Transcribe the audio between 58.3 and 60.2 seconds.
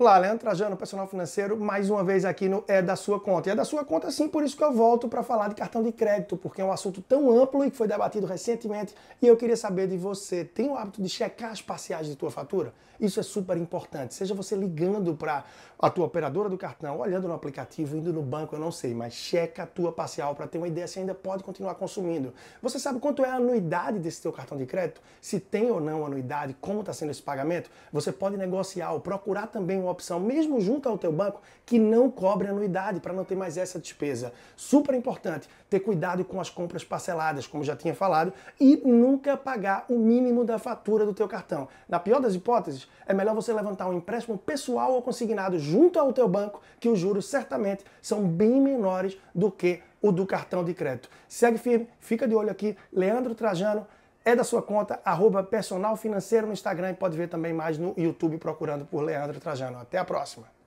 procurando por Leandro Trajano. Até a